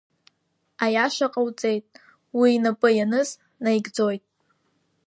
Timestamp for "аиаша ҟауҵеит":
0.83-1.85